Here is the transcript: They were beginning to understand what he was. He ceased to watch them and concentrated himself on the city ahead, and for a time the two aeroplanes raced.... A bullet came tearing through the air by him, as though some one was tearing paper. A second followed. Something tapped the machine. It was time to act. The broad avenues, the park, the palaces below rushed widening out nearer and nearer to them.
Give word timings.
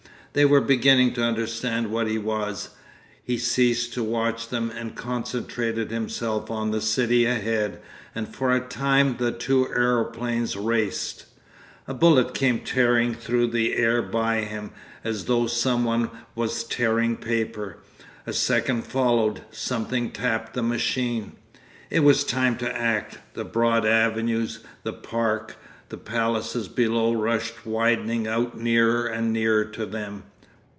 They 0.33 0.45
were 0.45 0.61
beginning 0.61 1.11
to 1.15 1.23
understand 1.23 1.91
what 1.91 2.07
he 2.07 2.17
was. 2.17 2.69
He 3.21 3.37
ceased 3.37 3.93
to 3.95 4.01
watch 4.01 4.47
them 4.47 4.69
and 4.69 4.95
concentrated 4.95 5.91
himself 5.91 6.49
on 6.49 6.71
the 6.71 6.79
city 6.79 7.25
ahead, 7.25 7.81
and 8.15 8.33
for 8.33 8.53
a 8.55 8.61
time 8.61 9.17
the 9.17 9.33
two 9.33 9.67
aeroplanes 9.67 10.55
raced.... 10.55 11.25
A 11.85 11.93
bullet 11.93 12.33
came 12.33 12.61
tearing 12.61 13.13
through 13.13 13.47
the 13.47 13.75
air 13.75 14.01
by 14.01 14.35
him, 14.45 14.71
as 15.03 15.25
though 15.25 15.47
some 15.47 15.83
one 15.83 16.09
was 16.33 16.63
tearing 16.63 17.17
paper. 17.17 17.79
A 18.25 18.31
second 18.31 18.83
followed. 18.83 19.41
Something 19.51 20.11
tapped 20.11 20.53
the 20.53 20.63
machine. 20.63 21.33
It 21.89 22.05
was 22.05 22.23
time 22.23 22.55
to 22.59 22.73
act. 22.73 23.17
The 23.33 23.43
broad 23.43 23.85
avenues, 23.85 24.59
the 24.83 24.93
park, 24.93 25.57
the 25.89 25.97
palaces 25.97 26.69
below 26.69 27.11
rushed 27.11 27.65
widening 27.65 28.25
out 28.25 28.57
nearer 28.57 29.07
and 29.07 29.33
nearer 29.33 29.65
to 29.65 29.85
them. 29.87 30.23